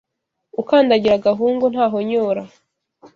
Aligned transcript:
Ukandagira 0.61 1.13
agahungu 1.17 1.65
ntahonyora 1.73 2.41